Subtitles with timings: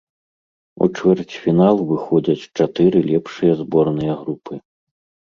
[0.85, 4.53] У чвэрцьфінал выходзяць чатыры лепшыя зборныя групы.